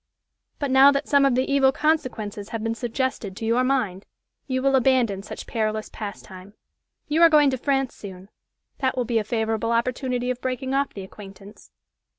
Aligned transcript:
but, 0.57 0.71
now 0.71 0.91
that 0.91 1.07
some 1.07 1.25
of 1.25 1.35
the 1.35 1.43
evil 1.45 1.71
consequences 1.71 2.49
have 2.49 2.63
been 2.63 2.73
suggested 2.73 3.37
to 3.37 3.45
your 3.45 3.63
mind, 3.63 4.07
you 4.47 4.59
will 4.59 4.75
abandon 4.75 5.21
such 5.21 5.45
perilous 5.45 5.89
pastime. 5.89 6.55
You 7.07 7.21
are 7.21 7.29
going 7.29 7.51
to 7.51 7.57
France 7.59 7.93
soon 7.93 8.29
that 8.79 8.97
will 8.97 9.05
be 9.05 9.19
a 9.19 9.23
favorable 9.23 9.71
opportunity 9.71 10.31
of 10.31 10.41
breaking 10.41 10.73
off 10.73 10.95
the 10.95 11.03
acquaintance." 11.03 11.69